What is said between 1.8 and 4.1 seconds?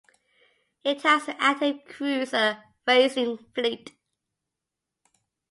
cruiser racing fleet.